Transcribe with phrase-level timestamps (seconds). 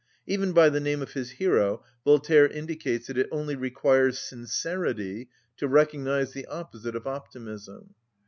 [0.25, 5.67] Even by the name of his hero Voltaire indicates that it only requires sincerity to
[5.67, 7.93] recognise the opposite of optimism.